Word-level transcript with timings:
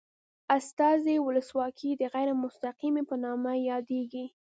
استازي 0.57 1.15
ولسواکي 1.27 1.91
د 1.97 2.01
غیر 2.13 2.29
مستقیمې 2.43 3.03
په 3.09 3.15
نامه 3.23 3.51
یادیږي. 3.69 4.25